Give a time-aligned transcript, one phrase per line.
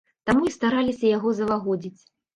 [0.29, 2.01] Таму і стараліся яго залагодзіць.